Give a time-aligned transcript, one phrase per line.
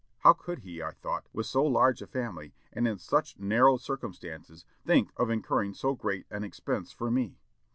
[0.21, 4.65] How could he, I thought, with so large a family, and in such narrow circumstances,
[4.83, 7.37] think of incurring so great an expense for me?